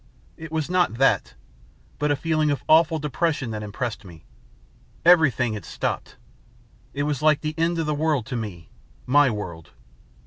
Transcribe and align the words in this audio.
It 0.35 0.51
was 0.51 0.67
not 0.67 0.95
that, 0.95 1.35
but 1.99 2.09
a 2.09 2.15
feeling 2.15 2.49
of 2.49 2.63
awful 2.67 2.97
depression 2.97 3.51
that 3.51 3.61
impressed 3.61 4.03
me. 4.03 4.25
Everything 5.05 5.53
had 5.53 5.63
stopped. 5.63 6.15
It 6.95 7.03
was 7.03 7.21
like 7.21 7.41
the 7.41 7.53
end 7.55 7.77
of 7.77 7.85
the 7.85 7.93
world 7.93 8.25
to 8.25 8.35
me 8.35 8.71
my 9.05 9.29
world. 9.29 9.73